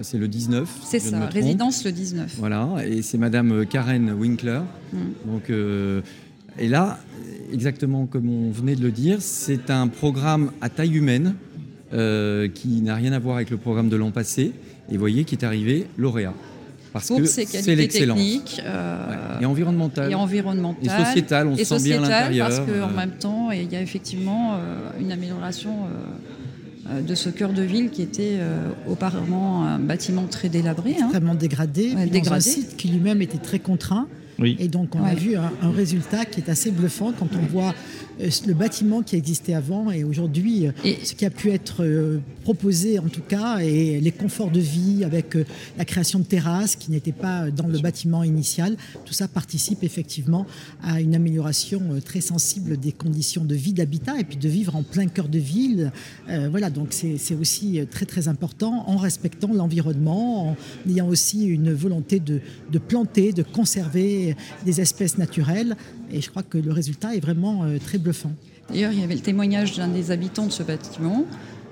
c'est 0.03 0.19
le 0.19 0.29
19. 0.29 0.69
C'est 0.85 0.99
ça, 0.99 1.27
résidence 1.27 1.85
le 1.85 1.93
19. 1.93 2.37
Voilà, 2.39 2.69
et 2.87 3.03
c'est 3.03 3.19
Madame 3.19 3.67
Karen 3.67 4.13
Winkler. 4.13 4.61
Mm. 4.93 4.99
Donc, 5.27 5.51
et 6.59 6.69
là, 6.69 6.99
exactement 7.53 8.07
comme 8.07 8.29
on 8.29 8.51
venait 8.51 8.77
de 8.77 8.83
le 8.83 8.91
dire, 8.91 9.19
c'est 9.21 9.71
un 9.71 9.89
programme 9.89 10.53
à 10.61 10.69
taille 10.69 10.97
humaine 10.97 11.35
euh, 11.93 12.49
qui 12.49 12.81
n'a 12.81 12.95
rien 12.95 13.13
à 13.13 13.19
voir 13.19 13.37
avec 13.37 13.51
le 13.51 13.57
programme 13.57 13.89
de 13.89 13.97
l'an 13.97 14.11
passé. 14.11 14.53
Et 14.89 14.95
vous 14.95 14.99
voyez 14.99 15.25
qui 15.25 15.35
est 15.35 15.45
arrivé 15.45 15.87
lauréat. 15.99 16.35
Parce 16.93 17.09
que 17.09 17.25
c'est 17.25 17.75
l'excellence. 17.75 18.19
Euh, 18.65 19.41
et 19.41 19.47
environnementale. 19.47 20.11
Et 20.11 20.15
environnementale. 20.15 20.85
Et 20.85 21.05
sociétale, 21.05 21.49
on 21.49 21.57
se 21.57 21.65
sent 21.65 21.83
bien 21.83 22.03
à 22.03 22.09
l'intérieur. 22.09 22.49
Parce 22.49 22.61
qu'en 22.61 22.91
euh. 22.91 22.97
même 22.97 23.13
temps, 23.13 23.51
il 23.51 23.71
y 23.71 23.77
a 23.77 23.81
effectivement 23.81 24.59
une 25.01 25.13
amélioration 25.13 25.75
de 27.07 27.15
ce 27.15 27.31
cœur 27.31 27.53
de 27.53 27.63
ville 27.63 27.91
qui 27.91 28.03
était 28.03 28.39
auparavant 28.89 29.63
un 29.63 29.79
bâtiment 29.79 30.25
très 30.25 30.49
délabré. 30.49 30.93
Hein. 30.93 31.05
Extrêmement 31.05 31.35
dégradé, 31.35 31.95
dégradé. 31.95 32.21
Dans 32.21 32.33
un 32.33 32.41
site 32.41 32.77
qui 32.77 32.89
lui-même 32.89 33.23
était 33.23 33.39
très 33.39 33.59
contraint. 33.59 34.07
Et 34.39 34.69
donc 34.69 34.95
on 34.95 35.05
a 35.05 35.15
vu 35.15 35.37
un, 35.37 35.71
résultat 35.71 36.25
qui 36.25 36.41
est 36.41 36.49
assez 36.49 36.71
bluffant 36.71 37.13
quand 37.13 37.29
on 37.35 37.47
voit 37.47 37.75
euh, 38.21 38.31
le 38.47 38.55
bâtiment 38.55 39.03
qui 39.03 39.17
existait 39.17 39.55
avant 39.55 39.91
et 39.91 40.05
aujourd'hui 40.05 40.67
euh, 40.67 40.73
ce 41.03 41.15
qui 41.15 41.25
a 41.25 41.31
pu 41.31 41.51
être 41.51 41.83
euh, 41.85 42.19
proposé 42.43 42.99
en 42.99 43.09
tout 43.09 43.23
cas 43.23 43.59
et 43.59 44.01
les 44.01 44.11
conforts 44.11 44.51
de 44.51 44.61
vie 44.61 45.05
avec 45.05 45.37
la 45.79 45.85
création 45.85 46.19
de 46.19 46.25
terrasses 46.25 46.77
qui 46.77 46.91
n'étaient 46.91 47.13
pas 47.13 47.51
dans 47.51 47.67
le 47.67 47.79
bâtiment 47.79 48.23
initial, 48.25 48.77
tout 49.05 49.13
ça 49.13 49.29
participe 49.29 49.85
effectivement 49.85 50.47
à 50.83 51.01
une 51.01 51.15
amélioration 51.15 51.81
très 52.05 52.21
sensible 52.21 52.79
des 52.79 52.93
conditions 52.93 53.45
de 53.45 53.55
vie 53.55 53.73
d'habitat 53.73 54.19
et 54.19 54.25
puis 54.25 54.37
de 54.37 54.49
vivre 54.49 54.77
en 54.77 54.83
plein 54.83 55.07
cœur 55.07 55.29
de 55.29 55.39
ville. 55.39 55.93
voilà, 56.51 56.71
donc 56.71 56.89
c'est 56.93 57.35
aussi 57.35 57.81
très 57.91 58.07
très 58.07 58.29
important 58.29 58.85
en 58.89 58.97
respectant 58.97 59.53
l'environnement, 59.53 60.51
en 60.51 60.57
ayant 60.89 61.09
aussi 61.09 61.45
une 61.47 61.73
volonté 61.73 62.19
de, 62.19 62.41
de 62.71 62.79
planter, 62.79 63.33
de 63.33 63.43
conserver 63.43 64.22
des 64.65 64.81
espèces 64.81 65.19
naturelles 65.19 65.77
et 66.13 66.21
je 66.21 66.31
crois 66.31 66.43
que 66.43 66.59
le 66.59 66.73
résultat 66.73 67.15
est 67.15 67.21
vraiment 67.21 67.65
très 67.85 67.99
bluffant. 67.99 68.33
D'ailleurs, 68.71 68.93
il 68.93 69.01
y 69.01 69.05
avait 69.05 69.15
le 69.15 69.21
témoignage 69.21 69.77
d'un 69.77 69.89
des 69.89 70.11
habitants 70.11 70.47
de 70.47 70.53
ce 70.53 70.63
bâtiment 70.63 71.25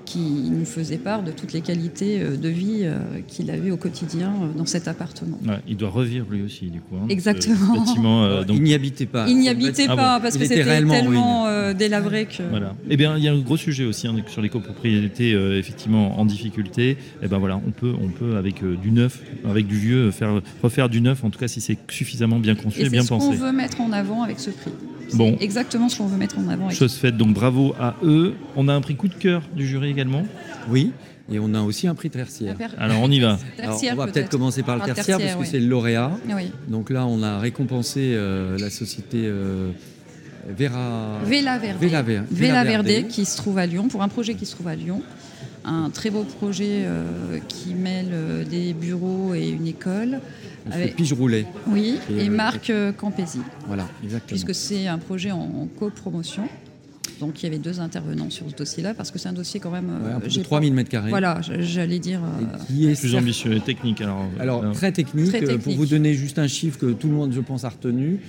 qui 0.05 0.49
nous 0.51 0.65
faisait 0.65 0.97
part 0.97 1.23
de 1.23 1.31
toutes 1.31 1.53
les 1.53 1.61
qualités 1.61 2.21
euh, 2.21 2.35
de 2.35 2.49
vie 2.49 2.81
euh, 2.83 2.97
qu'il 3.27 3.49
avait 3.51 3.71
au 3.71 3.77
quotidien 3.77 4.33
euh, 4.41 4.57
dans 4.57 4.65
cet 4.65 4.87
appartement. 4.87 5.39
il 5.67 5.77
doit 5.77 5.89
revivre 5.89 6.27
lui 6.29 6.41
aussi, 6.41 6.67
du 6.67 6.81
coup. 6.81 6.95
Hein, 6.95 7.07
Exactement. 7.09 7.85
Il 8.51 8.61
n'y 8.63 8.73
habitait 8.73 9.05
pas. 9.05 9.27
Il 9.27 9.37
n'y 9.37 9.49
habitait 9.49 9.85
ah 9.87 9.95
pas 9.95 10.19
parce 10.19 10.37
que 10.37 10.45
c'était 10.45 10.63
tellement 10.63 11.73
délabré 11.73 12.25
que. 12.25 12.43
Voilà. 12.49 12.75
Eh 12.89 12.97
bien, 12.97 13.17
il 13.17 13.23
y 13.23 13.27
a 13.27 13.31
un 13.31 13.39
gros 13.39 13.57
sujet 13.57 13.85
aussi 13.85 14.07
hein, 14.07 14.15
sur 14.27 14.41
les 14.41 14.49
copropriétés 14.49 15.31
effectivement 15.57 16.19
en 16.19 16.25
difficulté. 16.25 16.91
Et 16.91 16.97
eh 17.23 17.27
ben 17.27 17.37
voilà, 17.37 17.59
on 17.65 17.71
peut, 17.71 17.93
on 18.01 18.09
peut 18.09 18.35
avec 18.37 18.63
du 18.63 18.91
neuf, 18.91 19.21
avec 19.49 19.67
du 19.67 19.77
vieux, 19.77 20.11
faire 20.11 20.41
refaire 20.61 20.89
du 20.89 21.01
neuf. 21.01 21.23
En 21.23 21.29
tout 21.29 21.39
cas, 21.39 21.47
si 21.47 21.61
c'est 21.61 21.77
suffisamment 21.89 22.39
bien 22.39 22.55
conçu 22.55 22.81
et, 22.81 22.89
bien 22.89 23.05
pensé. 23.05 23.25
C'est 23.25 23.35
ce 23.35 23.39
qu'on 23.39 23.45
veut 23.47 23.53
mettre 23.53 23.81
en 23.81 23.91
avant 23.91 24.23
avec 24.23 24.39
ce 24.39 24.51
prix. 24.51 24.71
Bon. 25.13 25.37
Exactement 25.39 25.89
ce 25.89 25.97
qu'on 25.97 26.07
veut 26.07 26.17
mettre 26.17 26.39
en 26.39 26.47
avant. 26.47 26.69
Chose 26.69 26.95
faite. 26.95 27.17
Donc 27.17 27.33
bravo 27.33 27.73
à 27.79 27.95
eux. 28.03 28.35
On 28.55 28.67
a 28.67 28.73
un 28.73 28.81
prix 28.81 28.95
coup 28.95 29.07
de 29.07 29.13
cœur 29.13 29.43
du 29.55 29.67
jury 29.67 29.89
également 29.89 30.23
Oui. 30.69 30.91
Et 31.31 31.39
on 31.39 31.53
a 31.53 31.61
aussi 31.61 31.87
un 31.87 31.95
prix 31.95 32.09
tertiaire. 32.09 32.55
Alors 32.77 32.97
on 33.01 33.09
y 33.09 33.19
va. 33.19 33.37
on 33.63 33.95
va 33.95 34.07
peut-être 34.07 34.29
commencer 34.29 34.63
par 34.63 34.77
le 34.77 34.83
tertiaire, 34.83 35.17
parce 35.19 35.35
que 35.35 35.45
c'est 35.45 35.59
le 35.59 35.67
lauréat. 35.67 36.11
Donc 36.67 36.89
là, 36.89 37.05
on 37.05 37.23
a 37.23 37.39
récompensé 37.39 38.11
euh, 38.13 38.57
la 38.57 38.69
société 38.69 39.23
euh, 39.23 39.71
Vera... 40.57 41.19
Vela 41.23 41.57
Verde. 41.57 41.77
Vela, 41.79 42.01
Verde. 42.01 42.25
Vela 42.31 42.63
Verde 42.63 43.07
qui 43.07 43.25
se 43.25 43.37
trouve 43.37 43.57
à 43.57 43.65
Lyon, 43.65 43.87
pour 43.87 44.01
un 44.01 44.07
projet 44.07 44.33
qui 44.33 44.45
se 44.45 44.51
trouve 44.51 44.67
à 44.67 44.75
Lyon. 44.75 45.01
Un 45.65 45.89
très 45.89 46.09
beau 46.09 46.23
projet 46.23 46.85
qui 47.47 47.73
mêle 47.73 48.45
des 48.49 48.73
bureaux 48.73 49.33
et 49.33 49.49
une 49.49 49.67
école. 49.67 50.19
Avec 50.69 50.95
Pige 50.95 51.13
Roulet. 51.13 51.45
Oui, 51.67 51.97
et, 52.09 52.29
Marc 52.29 52.71
Campesi. 52.97 53.39
Voilà, 53.67 53.87
exactement. 54.03 54.27
Puisque 54.27 54.55
c'est 54.55 54.87
un 54.87 54.97
projet 54.97 55.31
en 55.31 55.67
copromotion. 55.77 56.47
Donc 57.21 57.41
il 57.41 57.45
y 57.45 57.47
avait 57.47 57.59
deux 57.59 57.79
intervenants 57.79 58.31
sur 58.31 58.49
ce 58.49 58.55
dossier-là 58.55 58.95
parce 58.95 59.11
que 59.11 59.19
c'est 59.19 59.29
un 59.29 59.33
dossier 59.33 59.59
quand 59.59 59.69
même. 59.69 59.89
Ouais, 59.89 60.13
euh, 60.13 60.27
j'ai 60.27 60.41
3000 60.41 60.73
mètres 60.73 60.89
carrés. 60.89 61.11
Voilà, 61.11 61.39
j'allais 61.41 61.99
dire. 61.99 62.19
Euh, 62.19 62.57
qui 62.65 62.87
est 62.87 62.99
plus 62.99 63.15
ambitieux 63.15 63.53
et 63.53 63.59
technique 63.59 64.01
alors. 64.01 64.25
Alors 64.39 64.71
très 64.71 64.91
technique, 64.91 65.29
très 65.29 65.39
technique. 65.39 65.61
Pour 65.61 65.75
vous 65.75 65.85
donner 65.85 66.15
juste 66.15 66.39
un 66.39 66.47
chiffre 66.47 66.79
que 66.79 66.87
tout 66.87 67.07
le 67.07 67.13
monde, 67.13 67.31
je 67.31 67.39
pense, 67.39 67.63
a 67.63 67.69
retenu. 67.69 68.19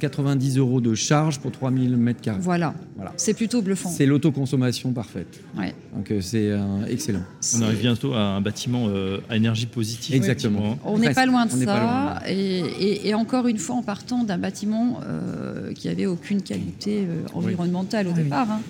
90 0.00 0.56
euh, 0.56 0.60
euros 0.60 0.80
de 0.80 0.94
charge 0.94 1.40
pour 1.40 1.50
3000 1.50 1.96
mètres 1.96 2.20
carrés. 2.20 2.38
Voilà. 2.40 2.74
Voilà. 3.02 3.12
C'est 3.16 3.34
plutôt 3.34 3.62
bluffant. 3.62 3.90
C'est 3.90 4.06
l'autoconsommation 4.06 4.92
parfaite. 4.92 5.40
Ouais. 5.58 5.74
Donc 5.94 6.10
euh, 6.10 6.20
c'est 6.20 6.50
euh, 6.50 6.86
excellent. 6.86 7.22
On 7.56 7.62
arrive 7.62 7.80
bientôt 7.80 8.14
à 8.14 8.20
un 8.20 8.40
bâtiment 8.40 8.88
à 9.28 9.36
énergie 9.36 9.66
positive. 9.66 10.14
Exactement. 10.14 10.78
On 10.84 10.98
n'est 10.98 11.14
pas 11.14 11.26
loin 11.26 11.46
de 11.46 11.50
ça. 11.50 12.22
Et, 12.28 13.14
encore 13.14 13.46
une 13.46 13.58
fois, 13.58 13.76
en 13.76 13.82
partant 13.82 14.24
d'un 14.24 14.38
bâtiment 14.38 15.00
qui 15.74 15.88
avait 15.88 16.06
aucune 16.06 16.42
qualité 16.42 17.06
environnementale 17.34 18.08
au 18.08 18.12
départ. 18.12 18.50
Hein. 18.50 18.60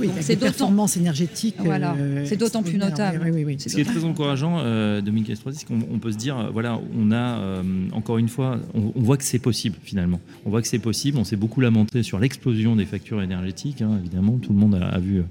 Oui, 0.00 0.10
c'est 0.20 0.36
performance 0.36 0.96
énergétique. 0.96 1.56
Voilà, 1.58 1.94
euh, 1.94 2.24
c'est 2.26 2.36
d'autant 2.36 2.62
plus 2.62 2.78
notable. 2.78 3.20
Ce 3.58 3.74
qui 3.74 3.80
est 3.80 3.84
très 3.84 4.04
encourageant, 4.04 4.58
euh, 4.58 5.00
Dominique 5.00 5.30
Estrosi, 5.30 5.58
c'est 5.58 5.66
qu'on 5.66 5.98
peut 5.98 6.12
se 6.12 6.16
dire, 6.16 6.38
euh, 6.38 6.50
voilà, 6.50 6.80
on 6.96 7.12
a 7.12 7.38
euh, 7.38 7.62
encore 7.92 8.18
une 8.18 8.28
fois, 8.28 8.58
on, 8.74 8.92
voit 9.00 9.16
que 9.16 9.24
c'est 9.24 9.38
possible 9.38 9.76
finalement. 9.82 10.20
On 10.46 10.50
voit 10.50 10.62
que 10.62 10.68
c'est 10.68 10.78
possible. 10.78 11.18
On 11.18 11.24
s'est 11.24 11.36
beaucoup 11.36 11.60
lamenté 11.60 12.02
sur 12.02 12.18
l'explosion 12.18 12.76
des 12.76 12.86
factures 12.86 13.22
énergétiques. 13.22 13.82
Hein, 13.82 13.98
évidemment, 14.00 14.38
tout 14.38 14.52
le 14.52 14.58
monde 14.58 14.74
a, 14.74 14.98
vu 14.98 15.22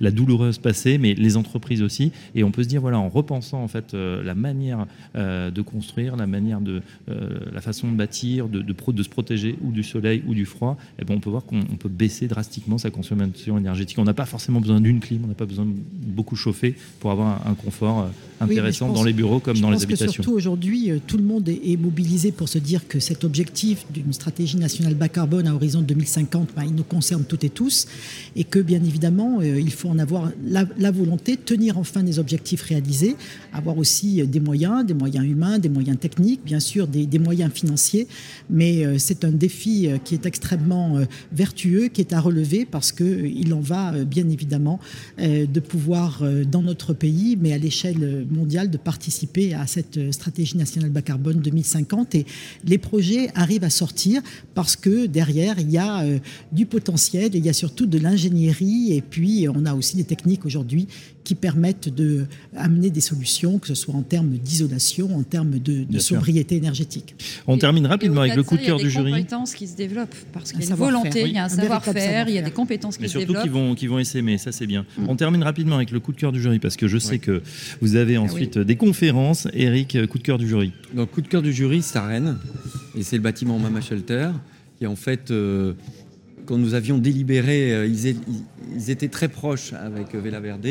la 0.00 0.10
douloureuse 0.10 0.58
passer, 0.58 0.98
mais 0.98 1.14
les 1.14 1.36
entreprises 1.36 1.82
aussi. 1.82 2.12
Et 2.34 2.44
on 2.44 2.50
peut 2.50 2.62
se 2.62 2.68
dire, 2.68 2.80
voilà, 2.80 2.98
en 2.98 3.08
repensant 3.08 3.62
en 3.62 3.68
fait 3.68 3.94
la 3.94 4.34
manière 4.34 4.86
de 5.14 5.62
construire, 5.62 6.16
la 6.16 6.26
manière 6.26 6.60
de, 6.60 6.82
la 7.06 7.60
façon 7.60 7.90
de 7.90 7.96
bâtir, 7.96 8.48
de, 8.48 8.60
de, 8.62 8.74
de, 8.92 9.02
se 9.02 9.08
protéger 9.08 9.56
ou 9.62 9.72
du 9.72 9.82
soleil 9.82 10.22
ou 10.26 10.34
du 10.34 10.44
froid, 10.44 10.76
eh 10.98 11.04
ben, 11.04 11.14
on 11.14 11.20
peut 11.20 11.30
voir 11.30 11.44
qu'on 11.44 11.62
peut 11.62 11.88
baisser 11.88 12.28
drastiquement 12.28 12.78
sa 12.78 12.90
consommation 12.90 13.58
énergétique. 13.58 13.98
On 13.98 14.06
a 14.06 14.14
pas 14.18 14.26
forcément 14.26 14.60
besoin 14.60 14.80
d'une 14.80 14.98
clim, 14.98 15.22
on 15.22 15.28
n'a 15.28 15.34
pas 15.34 15.46
besoin 15.46 15.64
de 15.64 15.72
beaucoup 15.72 16.34
chauffer 16.34 16.74
pour 16.98 17.12
avoir 17.12 17.46
un, 17.46 17.54
confort 17.54 18.08
euh, 18.40 18.44
intéressant 18.44 18.92
dans 18.92 19.04
les 19.04 19.12
bureaux 19.12 19.40
comme 19.40 19.58
dans 19.58 19.70
les 19.70 19.82
habitations. 19.82 20.06
Que 20.06 20.12
surtout 20.12 20.32
aujourd'hui, 20.32 20.90
euh, 20.90 20.98
tout 21.06 21.16
le 21.16 21.24
monde 21.24 21.48
est, 21.48 21.76
mobilisé 21.78 22.32
pour 22.32 22.48
se 22.48 22.58
dire 22.58 22.86
que 22.88 23.00
cet 23.00 23.24
objectif 23.24 23.84
d'une 23.92 24.12
stratégie 24.12 24.56
nationale 24.56 24.94
bas 24.94 25.08
carbone 25.08 25.46
à 25.46 25.54
horizon 25.54 25.82
2050, 25.82 26.50
bah, 26.56 26.62
il 26.64 26.74
nous 26.74 26.84
concerne 26.84 27.24
toutes 27.24 27.44
et 27.44 27.50
tous, 27.50 27.86
et 28.36 28.44
que 28.44 28.58
bien 28.58 28.82
évidemment, 28.82 29.40
euh, 29.40 29.60
il 29.60 29.72
faut 29.72 29.88
en 29.88 29.98
avoir 29.98 30.30
la, 30.44 30.90
volonté, 30.90 31.36
tenir 31.36 31.78
enfin 31.78 32.02
des 32.02 32.18
objectifs 32.18 32.62
réalisés, 32.62 33.16
avoir 33.52 33.78
aussi 33.78 34.26
des 34.26 34.40
moyens, 34.40 34.84
des 34.86 34.94
moyens 34.94 35.26
humains, 35.26 35.58
des 35.58 35.68
moyens 35.68 35.98
techniques, 35.98 36.40
bien 36.44 36.60
sûr, 36.60 36.86
des, 36.86 37.06
des 37.06 37.18
moyens 37.18 37.52
financiers, 37.52 38.08
mais 38.48 38.98
c'est 38.98 39.24
un 39.24 39.30
défi 39.30 39.88
qui 40.04 40.14
est 40.14 40.26
extrêmement 40.26 40.98
vertueux, 41.32 41.88
qui 41.88 42.00
est 42.00 42.12
à 42.12 42.20
relever 42.20 42.64
parce 42.64 42.90
qu'il 42.90 43.52
en 43.52 43.60
va 43.60 43.92
bien 44.04 44.28
évidemment, 44.28 44.80
euh, 45.20 45.46
de 45.46 45.60
pouvoir, 45.60 46.20
euh, 46.22 46.44
dans 46.44 46.62
notre 46.62 46.94
pays, 46.94 47.36
mais 47.40 47.52
à 47.52 47.58
l'échelle 47.58 48.26
mondiale, 48.32 48.70
de 48.70 48.78
participer 48.78 49.54
à 49.54 49.66
cette 49.66 50.12
stratégie 50.12 50.56
nationale 50.56 50.90
bas 50.90 51.02
carbone 51.02 51.40
2050. 51.40 52.14
Et 52.14 52.26
les 52.64 52.78
projets 52.78 53.30
arrivent 53.34 53.64
à 53.64 53.70
sortir 53.70 54.22
parce 54.54 54.76
que 54.76 55.06
derrière, 55.06 55.58
il 55.58 55.70
y 55.70 55.78
a 55.78 56.02
euh, 56.02 56.18
du 56.52 56.66
potentiel, 56.66 57.34
il 57.34 57.44
y 57.44 57.48
a 57.48 57.52
surtout 57.52 57.86
de 57.86 57.98
l'ingénierie, 57.98 58.92
et 58.92 59.02
puis 59.02 59.46
on 59.48 59.64
a 59.66 59.74
aussi 59.74 59.96
des 59.96 60.04
techniques 60.04 60.44
aujourd'hui 60.46 60.88
qui 61.28 61.34
permettent 61.34 61.90
d'amener 61.90 62.88
des 62.88 63.02
solutions, 63.02 63.58
que 63.58 63.66
ce 63.66 63.74
soit 63.74 63.94
en 63.94 64.00
termes 64.00 64.30
d'isolation, 64.30 65.14
en 65.14 65.22
termes 65.22 65.58
de, 65.58 65.98
sobriété 65.98 66.56
énergétique. 66.56 67.14
On 67.46 67.58
termine 67.58 67.86
rapidement 67.86 68.22
avec 68.22 68.34
le 68.34 68.42
coup 68.42 68.56
de 68.56 68.62
cœur 68.62 68.78
du 68.78 68.88
jury. 68.88 69.10
Il 69.10 69.10
y 69.10 69.14
a 69.14 69.16
des 69.16 69.22
compétences 69.24 69.54
qui 69.54 69.66
se 69.66 69.76
développent, 69.76 70.14
parce 70.32 70.52
qu'il 70.52 70.64
y 70.64 70.66
a 70.66 70.70
une 70.70 70.74
volonté, 70.76 71.24
il 71.26 71.34
y 71.34 71.38
a 71.38 71.44
un, 71.44 71.48
savoir-faire, 71.50 72.30
il 72.30 72.34
y 72.34 72.38
a 72.38 72.42
des 72.42 72.50
compétences 72.50 72.96
qui 72.96 73.08
se 73.08 73.18
développent. 73.18 73.36
surtout 73.36 73.42
qui 73.42 73.52
vont, 73.52 73.74
qui 73.74 73.86
vont 73.88 73.98
essaimer, 73.98 74.38
ça 74.38 74.52
c'est 74.52 74.66
bien. 74.66 74.86
Mm. 74.96 75.04
On 75.08 75.16
termine 75.16 75.42
rapidement 75.42 75.76
avec 75.76 75.90
le 75.90 76.00
coup 76.00 76.12
de 76.12 76.16
cœur 76.16 76.32
du 76.32 76.40
jury, 76.40 76.58
parce 76.60 76.76
que 76.76 76.88
je 76.88 76.96
sais 76.96 77.18
que 77.18 77.42
vous 77.82 77.96
avez 77.96 78.16
ah 78.18 78.24
ensuite 78.24 78.58
des 78.58 78.76
conférences. 78.76 79.48
Eric, 79.52 80.06
coup 80.06 80.18
de 80.18 80.22
cœur 80.22 80.38
du 80.38 80.48
jury. 80.48 80.72
Donc 80.94 81.10
coup 81.10 81.20
de 81.20 81.28
cœur 81.28 81.42
du 81.42 81.52
jury, 81.52 81.82
c'est 81.82 81.98
à 81.98 82.06
Rennes, 82.06 82.36
et 82.96 83.02
c'est 83.02 83.16
le 83.16 83.22
bâtiment 83.22 83.58
Mama 83.58 83.80
Shelter, 83.80 84.30
qui 84.78 84.86
en 84.86 84.96
fait... 84.96 85.30
Euh, 85.30 85.74
quand 86.48 86.56
nous 86.56 86.72
avions 86.72 86.96
délibéré, 86.96 87.74
euh, 87.74 87.86
ils, 87.86 88.90
étaient 88.90 89.08
très 89.08 89.28
proches 89.28 89.74
avec 89.74 90.14
euh, 90.14 90.20
Vela 90.20 90.40
Verde. 90.40 90.66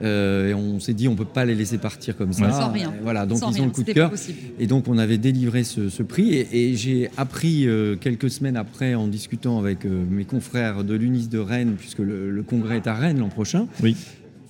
Euh, 0.00 0.48
et 0.48 0.54
on 0.54 0.80
s'est 0.80 0.94
dit, 0.94 1.06
on 1.06 1.12
ne 1.12 1.18
peut 1.18 1.26
pas 1.26 1.44
les 1.44 1.54
laisser 1.54 1.76
partir 1.76 2.16
comme 2.16 2.32
ça. 2.32 2.50
Sans 2.50 2.72
rien. 2.72 2.94
Voilà, 3.02 3.26
donc 3.26 3.40
ils 3.52 3.60
ont 3.60 3.66
le 3.66 3.70
coup 3.70 3.82
de 3.82 3.92
cœur. 3.92 4.10
Et 4.58 4.66
donc 4.66 4.88
on 4.88 4.96
avait 4.96 5.18
délivré 5.18 5.64
ce, 5.64 6.02
prix. 6.02 6.46
Et, 6.50 6.74
j'ai 6.76 7.10
appris 7.18 7.68
quelques 8.00 8.30
semaines 8.30 8.56
après, 8.56 8.94
en 8.94 9.06
discutant 9.06 9.58
avec 9.58 9.84
mes 9.84 10.24
confrères 10.24 10.82
de 10.82 10.94
l'UNIS 10.94 11.28
de 11.28 11.38
Rennes, 11.38 11.74
puisque 11.78 11.98
le, 11.98 12.42
congrès 12.42 12.78
est 12.78 12.86
à 12.86 12.94
Rennes 12.94 13.18
l'an 13.18 13.28
prochain. 13.28 13.66
Oui 13.82 13.94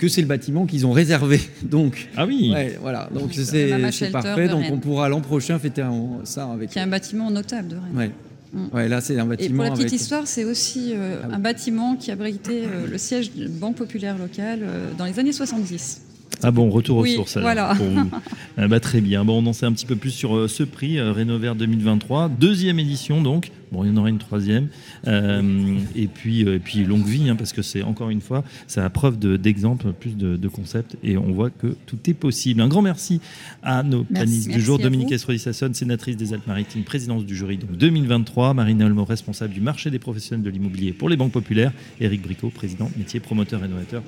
que 0.02 0.08
c'est 0.08 0.20
le 0.20 0.26
bâtiment 0.26 0.66
qu'ils 0.66 0.84
ont 0.84 0.90
réservé. 0.90 1.40
Donc, 1.62 2.08
ah 2.16 2.26
oui, 2.26 2.52
voilà. 2.80 3.08
Donc 3.14 3.30
c'est 3.34 4.10
parfait. 4.10 4.48
Donc 4.48 4.64
on 4.70 4.78
pourra 4.78 5.08
l'an 5.08 5.20
prochain 5.20 5.58
fêter 5.58 5.84
ça 6.24 6.50
avec. 6.50 6.70
Qui 6.70 6.78
est 6.78 6.82
un 6.82 6.88
bâtiment 6.88 7.30
notable 7.30 7.68
de 7.68 7.76
Rennes. 7.76 8.10
Mm. 8.52 8.66
Ouais, 8.74 8.88
là, 8.88 9.00
c'est 9.00 9.18
un 9.18 9.24
bâtiment. 9.24 9.64
Et 9.64 9.68
pour 9.68 9.76
la 9.76 9.82
petite 9.82 9.98
histoire, 9.98 10.26
c'est 10.26 10.44
aussi 10.44 10.92
euh, 10.94 11.20
ah 11.22 11.36
un 11.36 11.38
bâtiment 11.38 11.96
qui 11.96 12.10
abritait 12.10 12.64
euh, 12.66 12.86
le 12.86 12.98
siège 12.98 13.32
de 13.32 13.48
Banque 13.48 13.76
Populaire 13.76 14.18
locale 14.18 14.60
euh, 14.62 14.90
dans 14.98 15.06
les 15.06 15.18
années 15.18 15.32
70. 15.32 16.02
Ah 16.42 16.50
bon, 16.50 16.70
retour 16.70 16.98
aux 16.98 17.06
sources 17.06 17.38
voilà. 17.38 17.76
Ah 18.58 18.68
bah, 18.68 18.80
très 18.80 19.00
bien. 19.00 19.24
Bon, 19.24 19.42
on 19.42 19.46
en 19.46 19.52
sait 19.52 19.66
un 19.66 19.72
petit 19.72 19.86
peu 19.86 19.96
plus 19.96 20.10
sur 20.10 20.48
ce 20.48 20.62
prix, 20.62 21.00
Rénover 21.00 21.52
2023. 21.56 22.28
Deuxième 22.28 22.78
édition 22.78 23.22
donc. 23.22 23.50
Bon, 23.72 23.84
il 23.84 23.88
y 23.88 23.90
en 23.90 23.96
aura 23.96 24.10
une 24.10 24.18
troisième. 24.18 24.68
Euh, 25.06 25.78
et, 25.96 26.06
puis, 26.06 26.44
euh, 26.44 26.56
et 26.56 26.58
puis 26.58 26.84
longue 26.84 27.06
vie, 27.06 27.30
hein, 27.30 27.36
parce 27.36 27.54
que 27.54 27.62
c'est 27.62 27.82
encore 27.82 28.10
une 28.10 28.20
fois, 28.20 28.44
c'est 28.66 28.80
la 28.80 28.90
preuve 28.90 29.18
d'exemple, 29.18 29.92
plus 29.98 30.14
de, 30.14 30.48
concepts, 30.48 30.96
et 31.02 31.16
on 31.16 31.32
voit 31.32 31.48
que 31.48 31.74
tout 31.86 31.98
est 32.06 32.14
possible. 32.14 32.60
Un 32.60 32.68
grand 32.68 32.82
merci 32.82 33.20
à 33.62 33.82
nos 33.82 34.04
panistes 34.04 34.50
du 34.50 34.60
jour. 34.60 34.78
Dominique 34.78 35.12
Estrosi-Sasson, 35.12 35.72
sénatrice 35.72 36.18
des 36.18 36.34
Alpes-Maritimes, 36.34 36.84
présidence 36.84 37.24
du 37.24 37.34
jury 37.34 37.56
donc 37.56 37.72
2023. 37.72 38.52
Marine 38.52 38.82
Olmo, 38.82 39.04
responsable 39.06 39.54
du 39.54 39.62
marché 39.62 39.90
des 39.90 39.98
professionnels 39.98 40.44
de 40.44 40.50
l'immobilier 40.50 40.92
pour 40.92 41.08
les 41.08 41.16
banques 41.16 41.32
populaires. 41.32 41.72
Éric 41.98 42.22
Bricot, 42.22 42.50
président 42.50 42.90
métier 42.98 43.20
promoteur 43.20 43.62
rénovateur. 43.62 44.02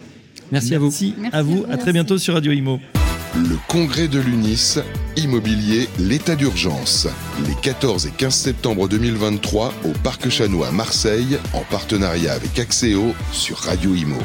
Merci, 0.52 0.74
à 0.74 0.78
vous. 0.78 0.92
Merci 1.18 1.36
à 1.36 1.42
vous. 1.42 1.64
À 1.70 1.76
très 1.76 1.92
bientôt 1.92 2.18
sur 2.18 2.34
Radio 2.34 2.52
Imo. 2.52 2.80
Le 3.36 3.56
congrès 3.68 4.06
de 4.06 4.20
l'UNIS, 4.20 4.78
immobilier, 5.16 5.88
l'état 5.98 6.36
d'urgence. 6.36 7.08
Les 7.48 7.54
14 7.62 8.06
et 8.06 8.10
15 8.10 8.32
septembre 8.32 8.88
2023 8.88 9.74
au 9.84 9.92
Parc 10.04 10.28
Chanois 10.28 10.68
à 10.68 10.72
Marseille, 10.72 11.38
en 11.52 11.62
partenariat 11.62 12.32
avec 12.32 12.58
Axéo 12.60 13.12
sur 13.32 13.58
Radio 13.58 13.94
Imo. 13.94 14.18